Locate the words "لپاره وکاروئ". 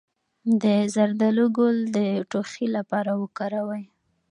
2.75-3.83